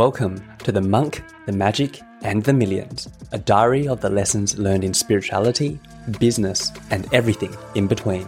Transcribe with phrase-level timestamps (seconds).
[0.00, 4.82] Welcome to The Monk, the Magic, and the Millions, a diary of the lessons learned
[4.82, 5.78] in spirituality,
[6.18, 8.26] business, and everything in between.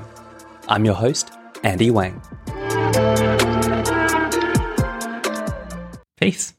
[0.69, 1.33] I'm your host,
[1.65, 2.21] Andy Wang.
[6.19, 6.53] Peace.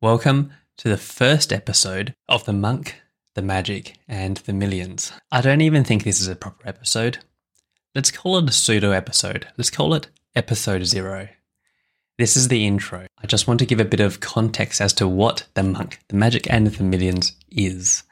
[0.00, 3.02] Welcome to the first episode of The Monk,
[3.34, 5.10] the Magic, and the Millions.
[5.32, 7.18] I don't even think this is a proper episode.
[7.96, 9.48] Let's call it a pseudo episode.
[9.56, 10.06] Let's call it
[10.36, 11.30] episode zero.
[12.16, 13.05] This is the intro.
[13.22, 16.16] I just want to give a bit of context as to what The Monk, the
[16.16, 18.02] Magic, and the Millions is.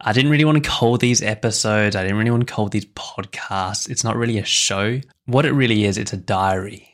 [0.00, 2.86] I didn't really want to call these episodes, I didn't really want to call these
[2.86, 3.88] podcasts.
[3.88, 5.00] It's not really a show.
[5.26, 6.88] What it really is, it's a diary.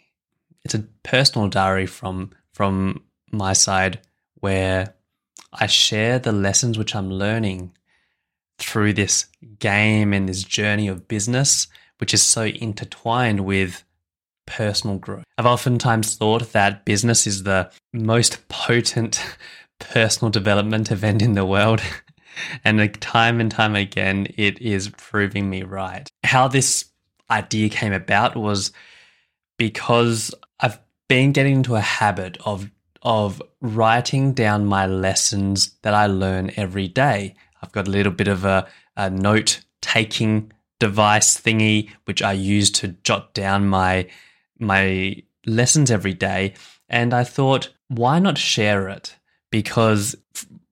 [0.64, 4.00] It's a personal diary from from my side
[4.34, 4.94] where
[5.52, 7.72] I share the lessons which I'm learning
[8.58, 9.26] through this
[9.58, 11.66] game and this journey of business
[12.00, 13.84] which is so intertwined with
[14.50, 15.24] personal growth.
[15.38, 19.24] I've oftentimes thought that business is the most potent
[19.78, 21.80] personal development event in the world.
[22.64, 26.08] and time and time again, it is proving me right.
[26.24, 26.86] How this
[27.30, 28.72] idea came about was
[29.56, 32.70] because I've been getting into a habit of
[33.02, 37.34] of writing down my lessons that I learn every day.
[37.62, 42.70] I've got a little bit of a, a note taking device thingy which I use
[42.72, 44.06] to jot down my
[44.60, 46.54] my lessons every day
[46.88, 49.16] and I thought why not share it?
[49.50, 50.14] Because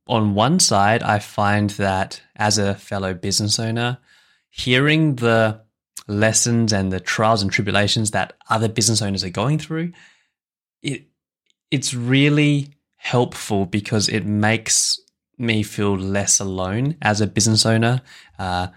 [0.07, 3.99] on one side I find that as a fellow business owner
[4.51, 5.61] hearing the
[6.07, 9.93] lessons and the trials and tribulations that other business owners are going through
[10.83, 11.05] it
[11.71, 14.99] it's really helpful because it makes
[15.37, 18.01] me feel less alone as a business owner
[18.39, 18.69] uh,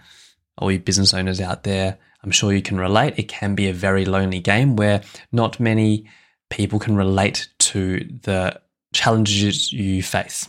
[0.62, 3.18] all you business owners out there, I'm sure you can relate.
[3.18, 6.06] It can be a very lonely game where not many
[6.50, 8.60] people can relate to the
[8.94, 10.48] challenges you face.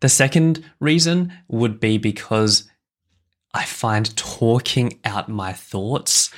[0.00, 2.68] The second reason would be because
[3.52, 6.30] I find talking out my thoughts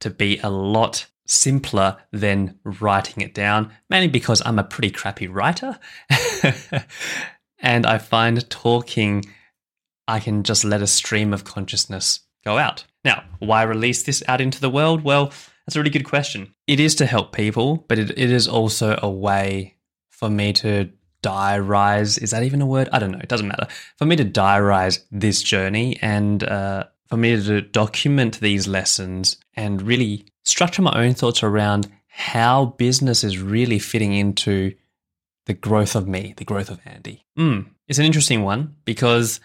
[0.00, 5.26] to be a lot simpler than writing it down, mainly because I'm a pretty crappy
[5.26, 5.78] writer.
[7.58, 9.24] and I find talking,
[10.06, 12.84] I can just let a stream of consciousness go out.
[13.04, 15.02] Now, why release this out into the world?
[15.02, 15.26] Well,
[15.66, 16.54] that's a really good question.
[16.66, 19.74] It is to help people, but it, it is also a way
[20.10, 20.88] for me to
[21.22, 22.22] diarize.
[22.22, 22.88] Is that even a word?
[22.92, 23.18] I don't know.
[23.20, 23.66] It doesn't matter.
[23.98, 29.82] For me to diarize this journey and uh, for me to document these lessons and
[29.82, 34.72] really structure my own thoughts around how business is really fitting into
[35.46, 37.24] the growth of me, the growth of Andy.
[37.38, 39.40] Mm, it's an interesting one because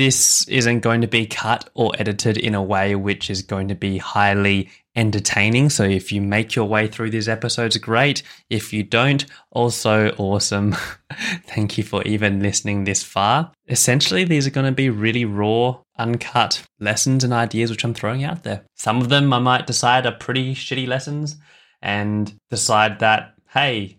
[0.00, 3.74] this isn't going to be cut or edited in a way which is going to
[3.74, 5.68] be highly entertaining.
[5.68, 8.22] So if you make your way through these episodes, great.
[8.48, 10.72] If you don't, also awesome.
[11.44, 13.52] Thank you for even listening this far.
[13.68, 18.24] Essentially, these are going to be really raw, uncut lessons and ideas which I'm throwing
[18.24, 18.64] out there.
[18.76, 21.36] Some of them I might decide are pretty shitty lessons
[21.82, 23.98] and decide that, hey,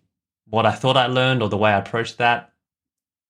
[0.50, 2.54] what I thought I learned or the way I approached that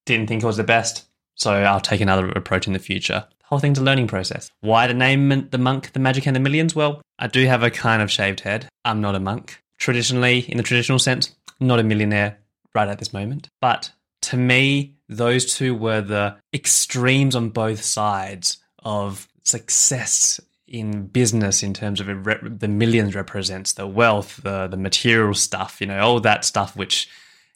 [0.06, 3.26] didn't think it was the best so I'll take another approach in the future.
[3.40, 4.50] The whole thing's a learning process.
[4.62, 6.76] Why the name The Monk, The Magic and the Millions?
[6.76, 8.68] Well, I do have a kind of shaved head.
[8.86, 9.62] I'm not a monk.
[9.78, 12.38] Traditionally, in the traditional sense, not a millionaire
[12.74, 13.50] right at this moment.
[13.60, 13.92] But
[14.24, 21.74] to me, those two were the extremes on both sides of success in business in
[21.74, 26.46] terms of the millions represents the wealth, the the material stuff, you know, all that
[26.46, 27.10] stuff which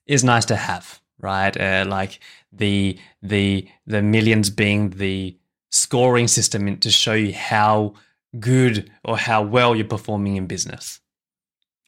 [0.06, 1.56] is nice to have, right?
[1.60, 2.20] Uh, like
[2.52, 5.38] the the the millions being the
[5.72, 7.94] scoring system to show you how
[8.40, 11.00] good or how well you're performing in business.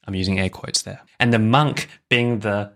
[0.06, 1.02] I'm using air quotes there.
[1.20, 2.72] And the monk being the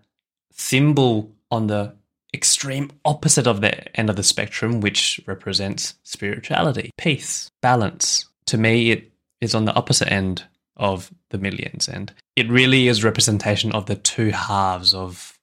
[0.52, 1.96] symbol on the
[2.34, 8.26] extreme opposite of the end of the spectrum, which represents spirituality, peace, balance.
[8.48, 10.46] To me, it is on the opposite end
[10.78, 11.88] of the millions.
[11.88, 15.38] And it really is representation of the two halves of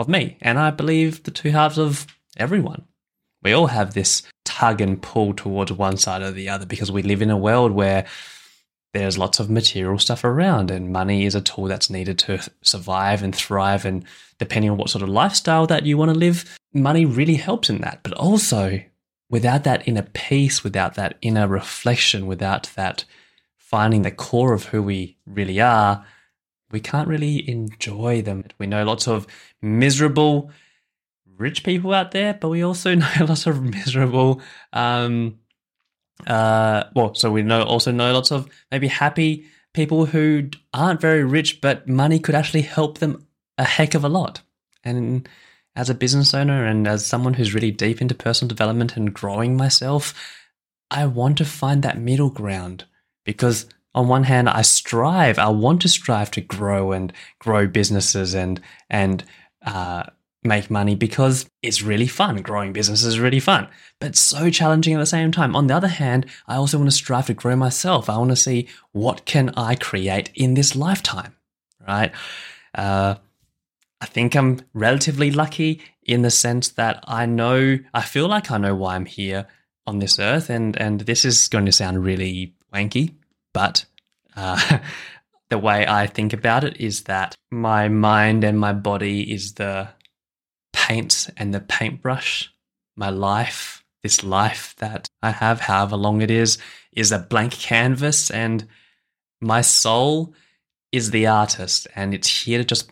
[0.00, 2.06] of me, and I believe the two halves of
[2.36, 2.84] everyone.
[3.42, 7.02] We all have this tug and pull towards one side or the other because we
[7.02, 8.06] live in a world where
[8.92, 13.22] there's lots of material stuff around, and money is a tool that's needed to survive
[13.22, 13.84] and thrive.
[13.84, 14.04] And
[14.38, 17.82] depending on what sort of lifestyle that you want to live, money really helps in
[17.82, 18.00] that.
[18.02, 18.82] But also,
[19.28, 23.04] without that inner peace, without that inner reflection, without that
[23.58, 26.04] finding the core of who we really are,
[26.70, 28.44] we can't really enjoy them.
[28.58, 29.26] We know lots of
[29.60, 30.50] miserable
[31.36, 34.40] rich people out there, but we also know lots of miserable
[34.72, 35.38] um
[36.26, 41.24] uh well, so we know also know lots of maybe happy people who aren't very
[41.24, 43.26] rich but money could actually help them
[43.56, 44.40] a heck of a lot.
[44.84, 45.28] And
[45.76, 49.56] as a business owner and as someone who's really deep into personal development and growing
[49.56, 50.14] myself,
[50.90, 52.84] I want to find that middle ground
[53.24, 58.34] because on one hand, I strive, I want to strive to grow and grow businesses
[58.34, 59.24] and, and,
[59.64, 60.04] uh,
[60.42, 62.36] make money because it's really fun.
[62.36, 65.54] Growing businesses is really fun, but so challenging at the same time.
[65.54, 68.08] On the other hand, I also want to strive to grow myself.
[68.08, 71.36] I want to see what can I create in this lifetime,
[71.86, 72.12] right?
[72.74, 73.16] Uh,
[74.00, 78.56] I think I'm relatively lucky in the sense that I know, I feel like I
[78.56, 79.46] know why I'm here
[79.86, 83.14] on this earth, and and this is going to sound really wanky,
[83.52, 83.84] but
[84.36, 84.78] uh,
[85.50, 89.88] the way I think about it is that my mind and my body is the
[90.72, 92.52] paint and the paintbrush.
[92.96, 96.58] My life, this life that I have, however long it is,
[96.92, 98.66] is a blank canvas, and
[99.40, 100.34] my soul
[100.92, 102.90] is the artist, and it's here to just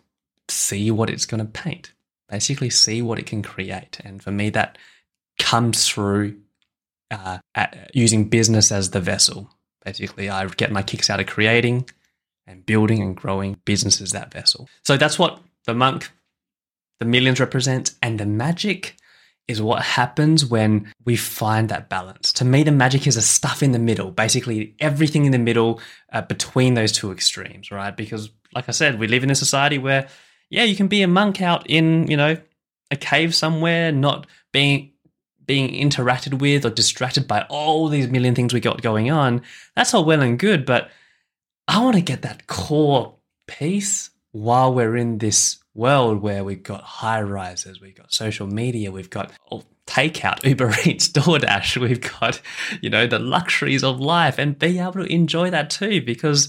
[0.49, 1.93] see what it's going to paint.
[2.28, 4.00] Basically, see what it can create.
[4.04, 4.78] And for me, that
[5.38, 6.37] comes through
[7.11, 7.38] uh,
[7.94, 9.50] using business as the vessel.
[9.88, 11.88] Basically, I get my kicks out of creating
[12.46, 14.69] and building and growing businesses that vessel.
[14.85, 16.11] So that's what the monk,
[17.00, 18.96] the millions represents, and the magic
[19.46, 22.35] is what happens when we find that balance.
[22.35, 25.81] To me, the magic is a stuff in the middle, basically everything in the middle
[26.12, 27.96] uh, between those two extremes, right?
[27.96, 30.08] Because, like I said, we live in a society where,
[30.50, 32.37] yeah, you can be a monk out in, you know,
[32.90, 34.93] a cave somewhere, not being
[35.49, 39.43] being interacted with or distracted by all these million things we got going on,
[39.75, 40.65] that's all well and good.
[40.65, 40.91] But
[41.67, 43.17] I want to get that core
[43.49, 48.93] piece while we're in this world where we've got high rises, we've got social media,
[48.93, 49.33] we've got
[49.87, 52.41] takeout, Uber Eats, DoorDash, we've got,
[52.81, 56.49] you know, the luxuries of life and be able to enjoy that too because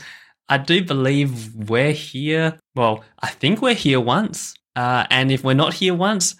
[0.49, 2.59] I do believe we're here.
[2.75, 4.55] Well, I think we're here once.
[4.75, 6.35] Uh, and if we're not here once,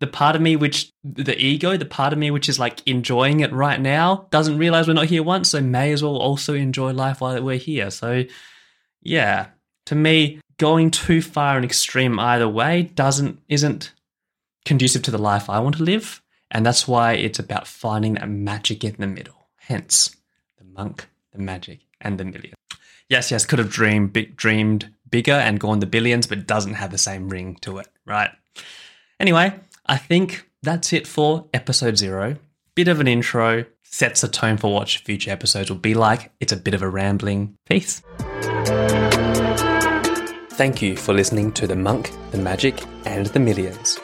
[0.00, 3.40] the part of me which the ego, the part of me which is like enjoying
[3.40, 6.92] it right now, doesn't realize we're not here once, so may as well also enjoy
[6.92, 7.90] life while we're here.
[7.90, 8.24] So
[9.02, 9.48] yeah,
[9.86, 13.92] to me, going too far and extreme either way doesn't isn't
[14.64, 16.22] conducive to the life I want to live.
[16.50, 19.48] And that's why it's about finding that magic in the middle.
[19.56, 20.16] Hence
[20.56, 22.54] the monk, the magic, and the million.
[23.08, 26.90] Yes, yes, could have dreamed big, dreamed bigger and gone the billions, but doesn't have
[26.90, 28.30] the same ring to it, right?
[29.20, 32.36] Anyway, I think that's it for episode zero.
[32.74, 36.30] Bit of an intro, sets a tone for what future episodes will be like.
[36.40, 37.56] It's a bit of a rambling.
[37.64, 38.02] Peace.
[40.52, 43.98] Thank you for listening to The Monk, The Magic, and The Millions.